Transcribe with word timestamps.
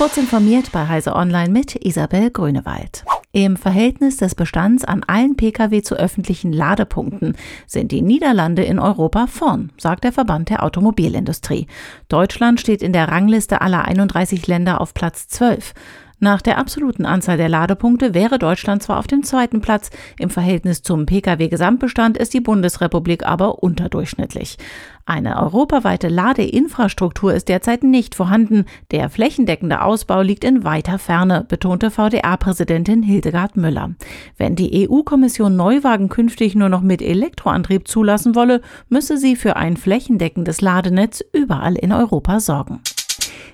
Kurz 0.00 0.16
informiert 0.16 0.72
bei 0.72 0.88
Heise 0.88 1.14
Online 1.14 1.50
mit 1.50 1.76
Isabel 1.84 2.30
Grünewald. 2.30 3.04
Im 3.32 3.58
Verhältnis 3.58 4.16
des 4.16 4.34
Bestands 4.34 4.82
an 4.82 5.04
allen 5.06 5.36
Pkw 5.36 5.82
zu 5.82 5.94
öffentlichen 5.94 6.54
Ladepunkten 6.54 7.36
sind 7.66 7.92
die 7.92 8.00
Niederlande 8.00 8.64
in 8.64 8.78
Europa 8.78 9.26
vorn, 9.26 9.72
sagt 9.76 10.04
der 10.04 10.12
Verband 10.12 10.48
der 10.48 10.64
Automobilindustrie. 10.64 11.66
Deutschland 12.08 12.62
steht 12.62 12.80
in 12.80 12.94
der 12.94 13.08
Rangliste 13.08 13.60
aller 13.60 13.84
31 13.84 14.46
Länder 14.46 14.80
auf 14.80 14.94
Platz 14.94 15.28
12. 15.28 15.74
Nach 16.22 16.42
der 16.42 16.58
absoluten 16.58 17.06
Anzahl 17.06 17.38
der 17.38 17.48
Ladepunkte 17.48 18.12
wäre 18.12 18.38
Deutschland 18.38 18.82
zwar 18.82 18.98
auf 18.98 19.06
dem 19.06 19.22
zweiten 19.22 19.62
Platz, 19.62 19.90
im 20.18 20.28
Verhältnis 20.28 20.82
zum 20.82 21.06
Pkw-Gesamtbestand 21.06 22.18
ist 22.18 22.34
die 22.34 22.42
Bundesrepublik 22.42 23.26
aber 23.26 23.62
unterdurchschnittlich. 23.62 24.58
Eine 25.06 25.42
europaweite 25.42 26.08
Ladeinfrastruktur 26.08 27.32
ist 27.32 27.48
derzeit 27.48 27.82
nicht 27.82 28.14
vorhanden. 28.14 28.66
Der 28.90 29.08
flächendeckende 29.08 29.80
Ausbau 29.80 30.20
liegt 30.20 30.44
in 30.44 30.62
weiter 30.62 30.98
Ferne, 30.98 31.46
betonte 31.48 31.90
VDA-Präsidentin 31.90 33.02
Hildegard 33.02 33.56
Müller. 33.56 33.94
Wenn 34.36 34.56
die 34.56 34.88
EU-Kommission 34.88 35.56
Neuwagen 35.56 36.10
künftig 36.10 36.54
nur 36.54 36.68
noch 36.68 36.82
mit 36.82 37.00
Elektroantrieb 37.00 37.88
zulassen 37.88 38.34
wolle, 38.34 38.60
müsse 38.90 39.16
sie 39.16 39.36
für 39.36 39.56
ein 39.56 39.78
flächendeckendes 39.78 40.60
Ladenetz 40.60 41.24
überall 41.32 41.76
in 41.76 41.92
Europa 41.92 42.38
sorgen. 42.38 42.80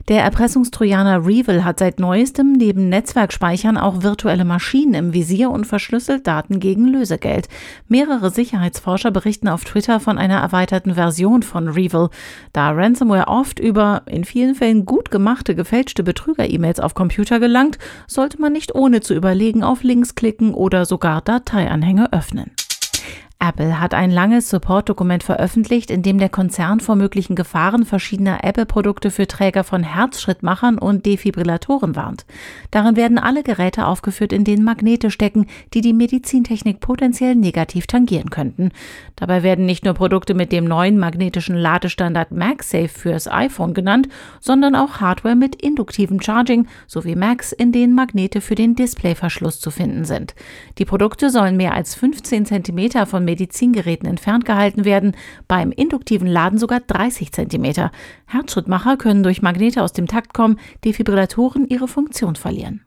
Der 0.09 0.23
Erpressungstrojaner 0.23 1.27
Revil 1.27 1.65
hat 1.65 1.81
seit 1.81 1.99
neuestem 1.99 2.53
neben 2.53 2.89
Netzwerkspeichern 2.89 3.77
auch 3.77 4.05
virtuelle 4.05 4.45
Maschinen 4.45 4.95
im 4.95 5.13
Visier 5.13 5.51
und 5.51 5.67
verschlüsselt 5.67 6.29
Daten 6.29 6.61
gegen 6.61 6.87
Lösegeld. 6.87 7.49
Mehrere 7.89 8.31
Sicherheitsforscher 8.31 9.11
berichten 9.11 9.49
auf 9.49 9.65
Twitter 9.65 9.99
von 9.99 10.17
einer 10.17 10.39
erweiterten 10.39 10.95
Version 10.95 11.43
von 11.43 11.67
Revil. 11.67 12.11
Da 12.53 12.71
Ransomware 12.71 13.27
oft 13.27 13.59
über 13.59 14.03
in 14.07 14.25
vielen 14.25 14.55
Fällen 14.55 14.87
gut 14.87 15.11
gemachte 15.11 15.57
gefälschte 15.57 16.05
Betrüger-E-Mails 16.05 16.79
auf 16.79 16.95
Computer 16.95 17.41
gelangt, 17.41 17.79
sollte 18.07 18.41
man 18.41 18.53
nicht 18.53 18.77
ohne 18.77 19.01
zu 19.01 19.13
überlegen 19.13 19.65
auf 19.65 19.83
Links 19.83 20.15
klicken 20.15 20.55
oder 20.55 20.87
sogar 20.87 21.21
Dateianhänge 21.21 22.13
öffnen. 22.13 22.53
Apple 23.47 23.81
hat 23.81 23.95
ein 23.95 24.11
langes 24.11 24.51
Support-Dokument 24.51 25.23
veröffentlicht, 25.23 25.93
in 25.93 26.03
dem 26.03 26.19
der 26.19 26.29
Konzern 26.29 26.81
vor 26.81 26.97
möglichen 26.97 27.37
Gefahren 27.37 27.85
verschiedener 27.85 28.43
Apple-Produkte 28.43 29.13
für 29.13 29.29
Träger 29.29 29.63
von 29.63 29.85
Herzschrittmachern 29.85 30.79
und 30.79 31.07
Defibrillatoren 31.07 31.95
warnt. 31.95 32.27
Darin 32.73 32.97
werden 32.97 33.19
alle 33.19 33.45
Geräte 33.45 33.87
aufgeführt, 33.87 34.33
in 34.33 34.43
denen 34.43 34.65
Magnete 34.65 35.13
stecken, 35.13 35.47
die 35.75 35.81
die 35.81 35.93
Medizintechnik 35.93 36.81
potenziell 36.81 37.37
negativ 37.37 37.87
tangieren 37.87 38.31
könnten. 38.31 38.71
Dabei 39.15 39.45
werden 39.45 39.65
nicht 39.65 39.85
nur 39.85 39.95
Produkte 39.95 40.35
mit 40.35 40.51
dem 40.51 40.65
neuen 40.65 40.99
magnetischen 40.99 41.57
Ladestandard 41.57 42.33
MagSafe 42.33 42.89
fürs 42.89 43.31
iPhone 43.31 43.75
genannt, 43.75 44.09
sondern 44.41 44.75
auch 44.75 45.01
Hardware 45.01 45.37
mit 45.37 45.55
induktivem 45.55 46.21
Charging 46.21 46.67
sowie 46.89 47.15
Macs, 47.15 47.53
in 47.53 47.71
denen 47.71 47.95
Magnete 47.95 48.41
für 48.41 48.57
den 48.57 48.75
Displayverschluss 48.75 49.61
zu 49.61 49.71
finden 49.71 50.05
sind. 50.05 50.35
Die 50.79 50.85
Produkte 50.85 51.31
sollen 51.31 51.57
mehr 51.57 51.75
als 51.75 51.95
15 51.95 52.47
cm 52.47 53.07
von 53.07 53.25
Medizingeräten 53.37 54.09
entfernt 54.09 54.47
gehalten 54.47 54.87
werden, 54.87 55.13
beim 55.47 55.71
induktiven 55.71 56.27
Laden 56.27 56.59
sogar 56.59 56.81
30 56.81 57.33
cm. 57.33 57.91
Herzschrittmacher 58.25 58.97
können 58.97 59.23
durch 59.23 59.43
Magnete 59.43 59.83
aus 59.83 59.93
dem 59.93 60.07
Takt 60.07 60.33
kommen, 60.33 60.59
Defibrillatoren 60.85 61.69
ihre 61.69 61.87
Funktion 61.87 62.35
verlieren. 62.35 62.81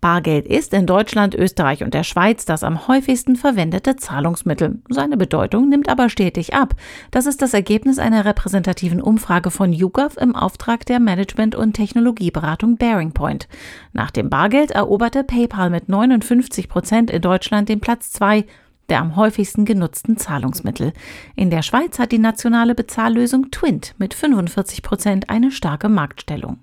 Bargeld 0.00 0.46
ist 0.46 0.72
in 0.72 0.86
Deutschland, 0.86 1.34
Österreich 1.34 1.82
und 1.82 1.94
der 1.94 2.04
Schweiz 2.04 2.44
das 2.44 2.62
am 2.62 2.86
häufigsten 2.86 3.34
verwendete 3.34 3.96
Zahlungsmittel. 3.96 4.78
Seine 4.88 5.16
Bedeutung 5.16 5.68
nimmt 5.68 5.88
aber 5.88 6.10
stetig 6.10 6.54
ab. 6.54 6.74
Das 7.10 7.26
ist 7.26 7.42
das 7.42 7.54
Ergebnis 7.54 7.98
einer 7.98 8.24
repräsentativen 8.24 9.00
Umfrage 9.00 9.50
von 9.50 9.72
YouGov 9.72 10.16
im 10.18 10.36
Auftrag 10.36 10.86
der 10.86 11.00
Management- 11.00 11.56
und 11.56 11.72
Technologieberatung 11.72 12.76
Bearing 12.76 13.12
Point. 13.12 13.48
Nach 13.92 14.12
dem 14.12 14.30
Bargeld 14.30 14.70
eroberte 14.70 15.24
PayPal 15.24 15.70
mit 15.70 15.88
59 15.88 16.68
Prozent 16.68 17.10
in 17.10 17.22
Deutschland 17.22 17.68
den 17.68 17.80
Platz 17.80 18.12
2 18.12 18.44
der 18.88 19.00
am 19.00 19.16
häufigsten 19.16 19.64
genutzten 19.64 20.16
Zahlungsmittel. 20.16 20.92
In 21.34 21.50
der 21.50 21.62
Schweiz 21.62 21.98
hat 21.98 22.12
die 22.12 22.18
nationale 22.18 22.74
Bezahllösung 22.74 23.50
Twint 23.50 23.94
mit 23.98 24.14
45 24.14 24.82
Prozent 24.82 25.30
eine 25.30 25.50
starke 25.50 25.88
Marktstellung. 25.88 26.58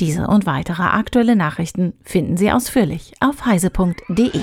Diese 0.00 0.26
und 0.26 0.46
weitere 0.46 0.82
aktuelle 0.82 1.36
Nachrichten 1.36 1.94
finden 2.02 2.36
Sie 2.36 2.52
ausführlich 2.52 3.14
auf 3.20 3.46
heise.de. 3.46 4.40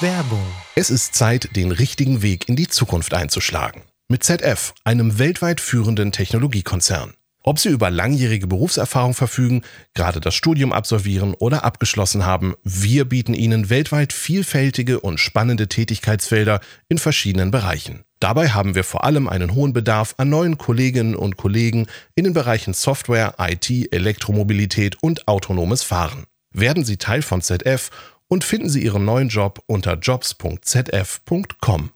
Werbung. 0.00 0.46
Es 0.74 0.90
ist 0.90 1.14
Zeit, 1.14 1.54
den 1.56 1.72
richtigen 1.72 2.22
Weg 2.22 2.48
in 2.48 2.56
die 2.56 2.68
Zukunft 2.68 3.12
einzuschlagen. 3.12 3.82
Mit 4.08 4.24
ZF, 4.24 4.74
einem 4.84 5.18
weltweit 5.18 5.60
führenden 5.60 6.10
Technologiekonzern. 6.10 7.14
Ob 7.42 7.58
Sie 7.58 7.70
über 7.70 7.90
langjährige 7.90 8.46
Berufserfahrung 8.46 9.14
verfügen, 9.14 9.62
gerade 9.94 10.20
das 10.20 10.34
Studium 10.34 10.74
absolvieren 10.74 11.32
oder 11.34 11.64
abgeschlossen 11.64 12.26
haben, 12.26 12.54
wir 12.64 13.06
bieten 13.06 13.32
Ihnen 13.32 13.70
weltweit 13.70 14.12
vielfältige 14.12 15.00
und 15.00 15.18
spannende 15.18 15.66
Tätigkeitsfelder 15.66 16.60
in 16.88 16.98
verschiedenen 16.98 17.50
Bereichen. 17.50 18.04
Dabei 18.20 18.50
haben 18.50 18.74
wir 18.74 18.84
vor 18.84 19.04
allem 19.04 19.26
einen 19.26 19.54
hohen 19.54 19.72
Bedarf 19.72 20.14
an 20.18 20.28
neuen 20.28 20.58
Kolleginnen 20.58 21.16
und 21.16 21.38
Kollegen 21.38 21.86
in 22.14 22.24
den 22.24 22.34
Bereichen 22.34 22.74
Software, 22.74 23.36
IT, 23.38 23.70
Elektromobilität 23.90 25.02
und 25.02 25.26
autonomes 25.26 25.82
Fahren. 25.82 26.26
Werden 26.52 26.84
Sie 26.84 26.98
Teil 26.98 27.22
von 27.22 27.40
ZF 27.40 27.90
und 28.28 28.44
finden 28.44 28.68
Sie 28.68 28.84
Ihren 28.84 29.06
neuen 29.06 29.30
Job 29.30 29.62
unter 29.66 29.94
jobs.zf.com. 29.94 31.90